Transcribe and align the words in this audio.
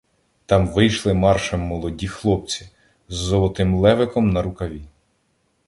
Там 0.45 0.67
вийшли 0.67 1.13
маршем 1.13 1.59
молоді 1.61 2.07
хлопці. 2.07 2.69
З 3.09 3.13
"золотим 3.15 3.75
левиком" 3.75 4.29
на 4.29 4.41
рукаві. 4.41 4.81